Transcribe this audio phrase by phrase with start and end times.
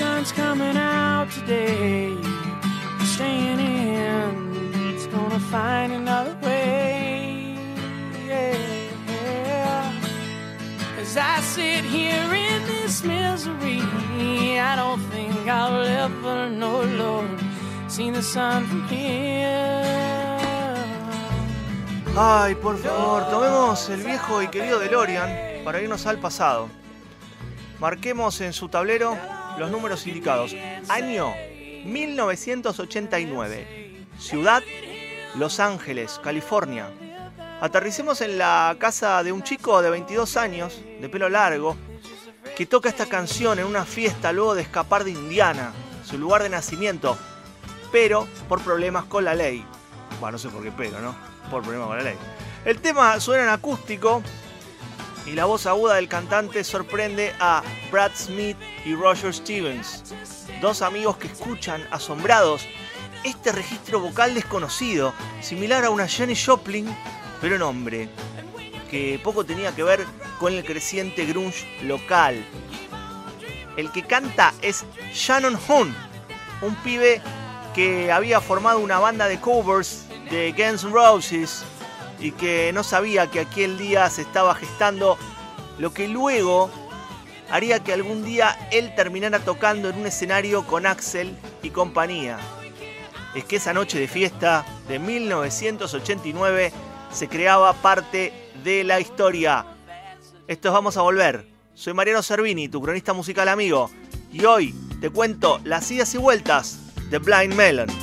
[0.00, 2.16] sun's coming out today.
[3.04, 7.56] Staying in, it's gonna find another way.
[8.26, 9.92] Yeah.
[11.00, 13.80] As I sit here in this misery,
[14.70, 17.38] I don't think I'll ever know, Lord,
[17.88, 19.98] see the sun from here.
[22.16, 26.79] Ay, por favor, tomemos el viejo y querido DeLorean para irnos al pasado.
[27.80, 29.16] Marquemos en su tablero
[29.58, 30.54] los números indicados.
[30.90, 31.32] Año
[31.86, 34.04] 1989.
[34.18, 34.62] Ciudad
[35.34, 36.90] Los Ángeles, California.
[37.62, 41.74] Aterricemos en la casa de un chico de 22 años, de pelo largo,
[42.54, 45.72] que toca esta canción en una fiesta luego de escapar de Indiana,
[46.04, 47.16] su lugar de nacimiento,
[47.90, 49.64] pero por problemas con la ley.
[50.20, 51.14] Bueno, no sé por qué pero, ¿no?
[51.50, 52.16] Por problemas con la ley.
[52.66, 54.22] El tema suena en acústico
[55.26, 60.14] y la voz aguda del cantante sorprende a Brad Smith y Roger Stevens,
[60.60, 62.66] dos amigos que escuchan asombrados
[63.24, 66.94] este registro vocal desconocido, similar a una Janis Joplin,
[67.40, 68.08] pero en hombre,
[68.90, 70.06] que poco tenía que ver
[70.38, 72.42] con el creciente grunge local.
[73.76, 75.94] El que canta es Shannon Hoon,
[76.62, 77.20] un pibe
[77.74, 81.64] que había formado una banda de covers de Guns N' Roses
[82.20, 85.18] y que no sabía que aquel día se estaba gestando
[85.78, 86.70] lo que luego
[87.50, 92.38] haría que algún día él terminara tocando en un escenario con Axel y compañía.
[93.34, 96.72] Es que esa noche de fiesta de 1989
[97.10, 99.64] se creaba parte de la historia.
[100.46, 101.46] Esto es Vamos a Volver.
[101.74, 103.90] Soy Mariano Cervini, tu cronista musical amigo,
[104.32, 106.78] y hoy te cuento las idas y vueltas
[107.08, 107.99] de Blind Melon.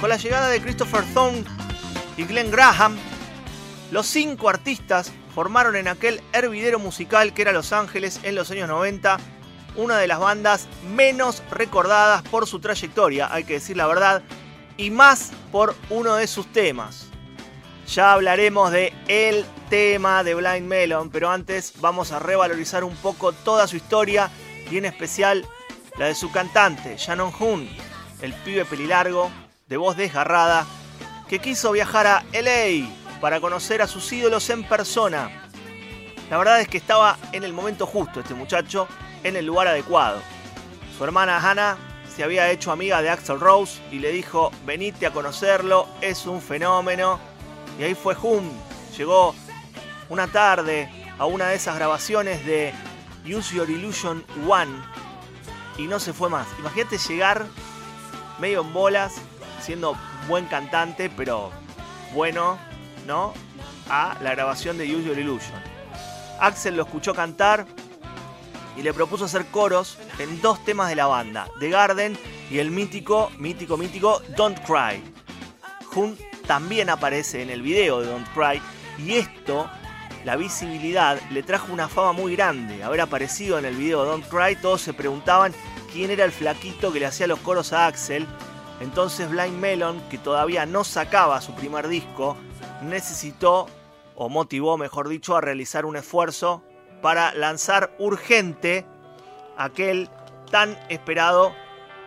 [0.00, 1.44] Con la llegada de Christopher Thorne
[2.16, 2.96] y Glenn Graham,
[3.90, 8.68] los cinco artistas formaron en aquel hervidero musical que era Los Ángeles en los años
[8.68, 9.18] 90
[9.74, 14.22] una de las bandas menos recordadas por su trayectoria, hay que decir la verdad,
[14.76, 17.06] y más por uno de sus temas.
[17.86, 23.32] Ya hablaremos de el tema de Blind Melon, pero antes vamos a revalorizar un poco
[23.32, 24.30] toda su historia
[24.70, 25.46] y en especial
[25.96, 27.68] la de su cantante, Shannon Hoon,
[28.20, 29.30] el pibe pelilargo
[29.68, 30.66] de voz desgarrada,
[31.28, 32.88] que quiso viajar a LA
[33.20, 35.30] para conocer a sus ídolos en persona.
[36.30, 38.88] La verdad es que estaba en el momento justo este muchacho,
[39.22, 40.20] en el lugar adecuado.
[40.96, 41.76] Su hermana Hannah
[42.14, 46.40] se había hecho amiga de Axel Rose y le dijo, venite a conocerlo, es un
[46.40, 47.18] fenómeno.
[47.78, 48.50] Y ahí fue Hum,
[48.96, 49.34] llegó
[50.08, 52.72] una tarde a una de esas grabaciones de
[53.24, 54.72] Use Your Illusion One
[55.76, 56.46] y no se fue más.
[56.58, 57.46] Imagínate llegar
[58.40, 59.14] medio en bolas
[59.60, 59.96] siendo
[60.28, 61.50] buen cantante, pero
[62.14, 62.58] bueno,
[63.06, 63.34] ¿no?
[63.90, 65.60] A la grabación de Use Illusion.
[66.40, 67.66] Axel lo escuchó cantar
[68.76, 72.18] y le propuso hacer coros en dos temas de la banda, The Garden
[72.50, 75.02] y el mítico, mítico, mítico Don't Cry.
[75.86, 76.16] Jun
[76.46, 78.60] también aparece en el video de Don't Cry
[79.04, 79.68] y esto,
[80.24, 82.84] la visibilidad, le trajo una fama muy grande.
[82.84, 85.52] Haber aparecido en el video de Don't Cry, todos se preguntaban
[85.92, 88.26] quién era el flaquito que le hacía los coros a Axel
[88.80, 92.36] entonces Blind Melon, que todavía no sacaba su primer disco,
[92.82, 93.66] necesitó,
[94.14, 96.62] o motivó mejor dicho, a realizar un esfuerzo
[97.02, 98.86] para lanzar urgente
[99.56, 100.08] aquel
[100.50, 101.52] tan esperado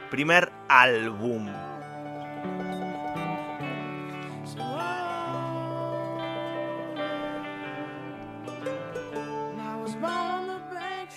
[0.09, 1.49] primer álbum.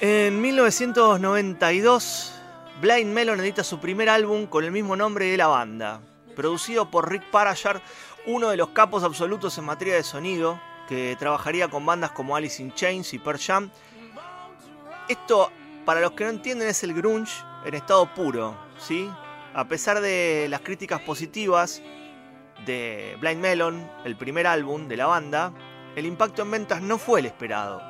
[0.00, 2.33] En 1992
[2.84, 6.02] Blind Melon edita su primer álbum con el mismo nombre de la banda,
[6.36, 7.80] producido por Rick Parashar,
[8.26, 12.62] uno de los capos absolutos en materia de sonido, que trabajaría con bandas como Alice
[12.62, 13.70] in Chains y Pearl Jam.
[15.08, 15.50] Esto,
[15.86, 17.32] para los que no entienden, es el grunge
[17.64, 19.10] en estado puro, ¿sí?
[19.54, 21.80] A pesar de las críticas positivas
[22.66, 25.54] de Blind Melon, el primer álbum de la banda,
[25.96, 27.80] el impacto en ventas no fue el esperado.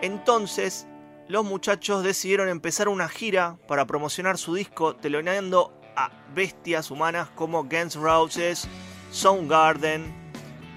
[0.00, 0.86] Entonces,
[1.32, 7.64] los muchachos decidieron empezar una gira para promocionar su disco, teloneando a bestias humanas como
[7.64, 8.68] Guns Roses,
[9.10, 10.12] Soundgarden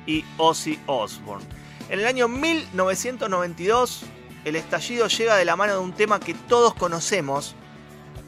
[0.07, 1.46] y Ozzy Osbourne.
[1.90, 4.04] En el año 1992,
[4.46, 7.54] el estallido llega de la mano de un tema que todos conocemos,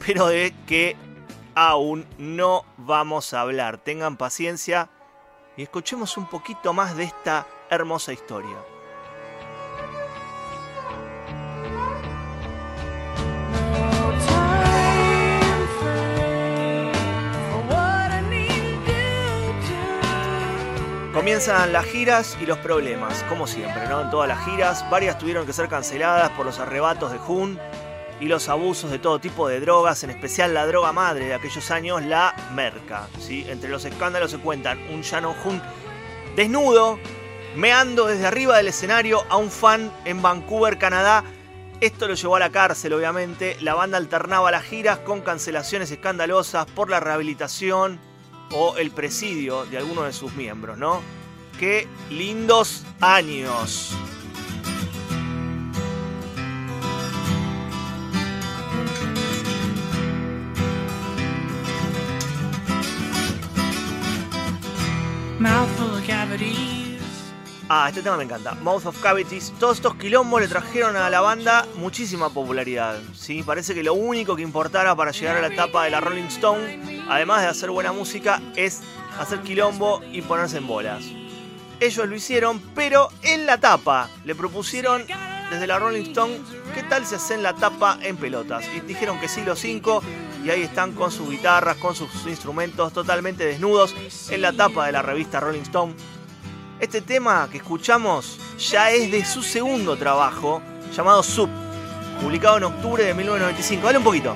[0.05, 0.97] pero de que
[1.55, 3.77] aún no vamos a hablar.
[3.77, 4.89] Tengan paciencia
[5.55, 8.57] y escuchemos un poquito más de esta hermosa historia.
[21.27, 23.99] Comienzan las giras y los problemas, como siempre, ¿no?
[23.99, 27.59] En todas las giras, varias tuvieron que ser canceladas por los arrebatos de Hun
[28.21, 31.69] y los abusos de todo tipo de drogas, en especial la droga madre de aquellos
[31.69, 33.09] años, la merca.
[33.19, 33.45] ¿sí?
[33.49, 35.61] Entre los escándalos se cuentan un Shannon Hun
[36.37, 36.97] desnudo,
[37.57, 41.25] meando desde arriba del escenario a un fan en Vancouver, Canadá.
[41.81, 43.57] Esto lo llevó a la cárcel, obviamente.
[43.59, 47.99] La banda alternaba las giras con cancelaciones escandalosas por la rehabilitación
[48.53, 51.16] o el presidio de alguno de sus miembros, ¿no?
[51.59, 53.95] ¡Qué lindos años!
[67.69, 68.53] Ah, este tema me encanta.
[68.55, 69.51] Mouth of Cavities.
[69.59, 72.97] Todos estos quilombos le trajeron a la banda muchísima popularidad.
[73.13, 73.43] ¿sí?
[73.43, 77.03] Parece que lo único que importara para llegar a la etapa de la Rolling Stone,
[77.09, 78.81] además de hacer buena música, es
[79.19, 81.03] hacer quilombo y ponerse en bolas.
[81.79, 85.05] Ellos lo hicieron, pero en la tapa le propusieron
[85.51, 86.39] desde la Rolling Stone
[86.73, 88.65] qué tal si hacen la tapa en pelotas.
[88.75, 90.01] Y dijeron que sí los cinco
[90.43, 93.95] y ahí están con sus guitarras, con sus instrumentos totalmente desnudos
[94.29, 95.95] en la tapa de la revista Rolling Stone
[96.79, 100.61] este tema que escuchamos ya es de su segundo trabajo,
[100.95, 101.49] llamado Sub,
[102.21, 103.83] publicado en octubre de 1995.
[103.83, 104.35] Dale un poquito.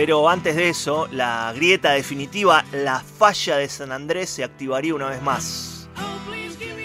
[0.00, 5.10] Pero antes de eso, la grieta definitiva, la falla de San Andrés, se activaría una
[5.10, 5.90] vez más.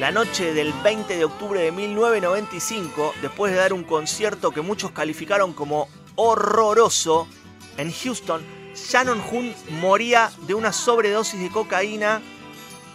[0.01, 4.91] La noche del 20 de octubre de 1995, después de dar un concierto que muchos
[4.91, 7.29] calificaron como horroroso,
[7.77, 8.41] en Houston,
[8.75, 12.21] Shannon Hoon moría de una sobredosis de cocaína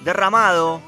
[0.05, 0.83] derramado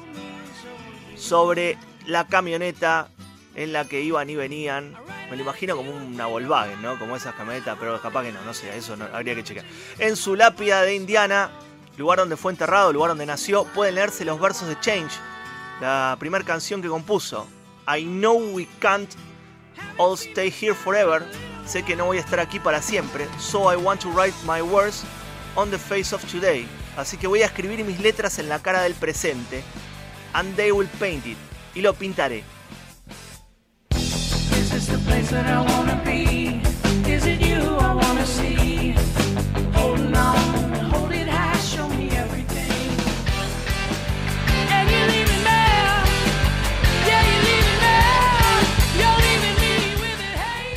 [1.15, 3.09] sobre la camioneta
[3.55, 4.95] en la que iban y venían.
[5.29, 6.99] Me lo imagino como una Volkswagen, ¿no?
[6.99, 9.65] Como esas camionetas, pero capaz que no, no sé, eso no, habría que chequear.
[9.99, 11.49] En su lápida de Indiana,
[11.97, 15.13] lugar donde fue enterrado, lugar donde nació, pueden leerse los versos de Change,
[15.81, 17.47] la primera canción que compuso.
[17.87, 19.09] I know we can't
[19.97, 21.25] all stay here forever.
[21.65, 23.27] Sé que no voy a estar aquí para siempre.
[23.39, 25.03] So I want to write my words
[25.55, 26.67] on the face of today.
[26.97, 29.63] Así que voy a escribir mis letras en la cara del presente.
[30.33, 31.37] And they will paint it.
[31.75, 32.43] Y lo pintaré.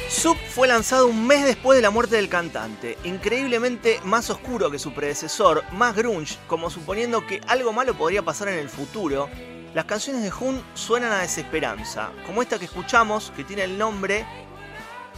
[0.09, 4.79] Sub fue lanzado un mes después de la muerte del cantante, increíblemente más oscuro que
[4.79, 9.29] su predecesor, más grunge, como suponiendo que algo malo podría pasar en el futuro.
[9.75, 14.27] Las canciones de Hun suenan a desesperanza, como esta que escuchamos, que tiene el nombre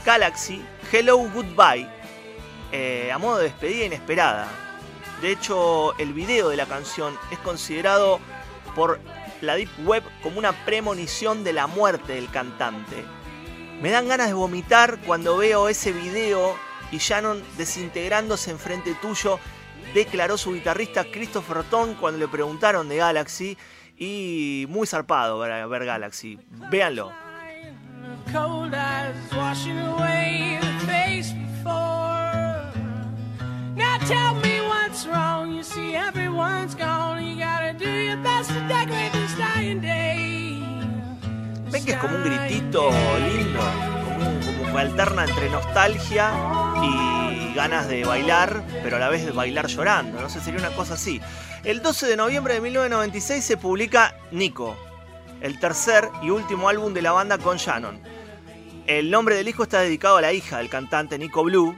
[0.05, 1.89] Galaxy Hello Goodbye,
[2.73, 4.49] eh, a modo de despedida inesperada.
[5.23, 8.21] De hecho, el video de la canción es considerado
[8.75, 9.01] por
[9.41, 13.05] la Deep Web como una premonición de la muerte del cantante.
[13.81, 16.57] Me dan ganas de vomitar cuando veo ese video
[16.91, 19.39] y Shannon desintegrándose enfrente tuyo,
[19.95, 23.57] declaró su guitarrista Christopher Ton cuando le preguntaron de Galaxy
[23.99, 26.39] y muy zarpado ver, ver Galaxy.
[26.71, 27.13] Véanlo.
[41.71, 43.61] ¿Ven que es como un gritito lindo?
[44.05, 46.33] Como, que alterna entre nostalgia
[46.83, 50.21] y ganas de bailar, pero a la vez de bailar llorando.
[50.21, 51.21] No sé, sería una cosa así.
[51.65, 54.77] El 12 de noviembre de 1996 se publica Nico,
[55.41, 58.01] el tercer y último álbum de la banda con Shannon.
[58.87, 61.77] El nombre del hijo está dedicado a la hija del cantante Nico Blue,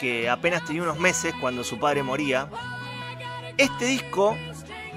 [0.00, 2.48] que apenas tenía unos meses cuando su padre moría.
[3.56, 4.36] Este disco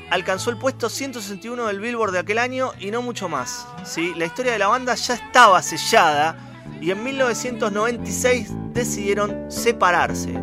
[0.09, 3.67] alcanzó el puesto 161 del Billboard de aquel año y no mucho más.
[3.85, 4.13] ¿sí?
[4.15, 6.35] La historia de la banda ya estaba sellada
[6.81, 10.42] y en 1996 decidieron separarse.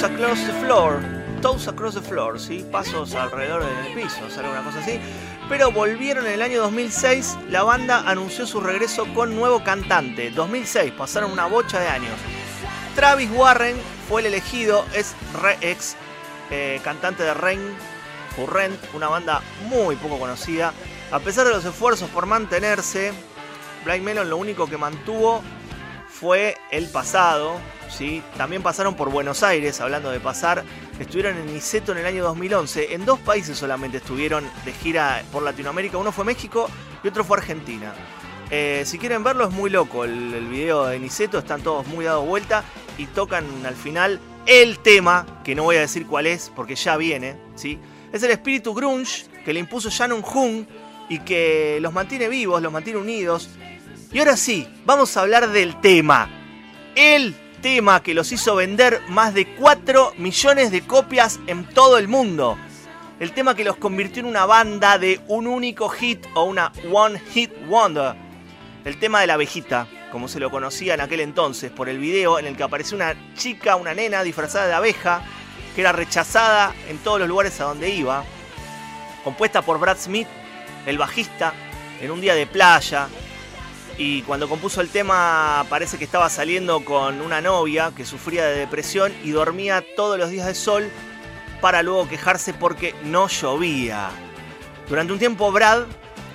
[0.00, 2.64] Across the Floor Toes Across the Floor, ¿sí?
[2.70, 5.00] pasos alrededor del piso, o alguna cosa así.
[5.48, 10.30] Pero volvieron en el año 2006, la banda anunció su regreso con nuevo cantante.
[10.30, 12.14] 2006, pasaron una bocha de años.
[12.94, 13.76] Travis Warren
[14.08, 15.16] fue el elegido, es
[15.60, 15.96] ex
[16.50, 17.60] eh, cantante de Rain
[18.36, 20.72] for Rent, una banda muy poco conocida.
[21.10, 23.12] A pesar de los esfuerzrzos por mantenerse,
[23.84, 25.42] Blind Melon lo único que mantuvo
[26.22, 27.58] fue el pasado.
[27.90, 28.22] ¿sí?
[28.36, 30.62] También pasaron por Buenos Aires, hablando de pasar.
[31.00, 32.94] Estuvieron en Niceto en el año 2011.
[32.94, 35.98] En dos países solamente estuvieron de gira por Latinoamérica.
[35.98, 36.70] Uno fue México
[37.02, 37.92] y otro fue Argentina.
[38.52, 41.40] Eh, si quieren verlo es muy loco el, video de Niceto.
[41.40, 42.62] Están todos muy dados vuelta
[42.98, 46.96] y tocan al final el tema, que no voy a decir cuál es porque ya
[46.96, 47.36] viene.
[47.56, 47.80] ¿sí?
[48.12, 50.66] Es el espíritu grunge que le impuso Shannon Jung
[51.08, 53.48] y que los mantiene vivos, los mantiene unidos.
[54.12, 56.28] Y ahora sí, vamos a hablar del tema.
[56.94, 62.08] El tema que los hizo vender más de 4 millones de copias en todo el
[62.08, 62.58] mundo.
[63.20, 67.18] El tema que los convirtió en una banda de un único hit o una one
[67.32, 68.14] hit wonder.
[68.84, 72.38] El tema de la abejita, como se lo conocía en aquel entonces, por el video
[72.38, 75.22] en el que apareció una chica, una nena disfrazada de abeja,
[75.74, 78.24] que era rechazada en todos los lugares a donde iba.
[79.24, 80.28] Compuesta por Brad Smith
[80.84, 81.54] el bajista,
[82.00, 83.08] en un día de playa.
[84.04, 88.58] Y cuando compuso el tema parece que estaba saliendo con una novia que sufría de
[88.58, 90.90] depresión y dormía todos los días de sol
[91.60, 94.10] para luego quejarse porque no llovía.
[94.88, 95.84] Durante un tiempo Brad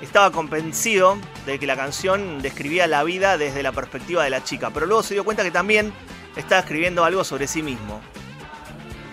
[0.01, 4.69] estaba convencido de que la canción describía la vida desde la perspectiva de la chica,
[4.69, 5.91] pero luego se dio cuenta que también
[6.38, 8.00] estaba escribiendo algo sobre sí mismo.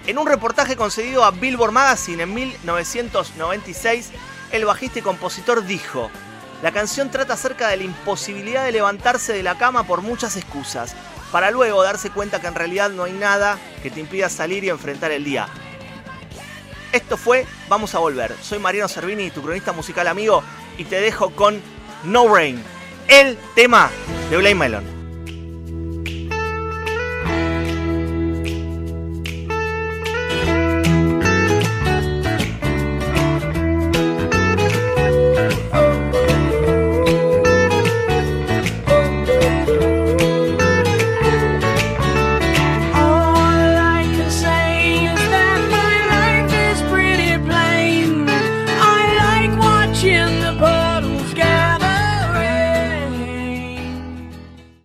[0.06, 4.12] En un reportaje concedido a Billboard Magazine en 1996,
[4.52, 6.08] el bajista y compositor dijo,
[6.62, 10.94] la canción trata acerca de la imposibilidad de levantarse de la cama por muchas excusas,
[11.30, 14.70] para luego darse cuenta que en realidad no hay nada que te impida salir y
[14.70, 15.49] enfrentar el día.
[16.92, 18.37] Esto fue Vamos a Volver.
[18.40, 20.44] Soy Mariano Servini, tu cronista musical amigo,
[20.78, 21.61] y te dejo con
[22.04, 22.62] No Rain,
[23.08, 23.90] el tema
[24.30, 24.93] de Blame Melon.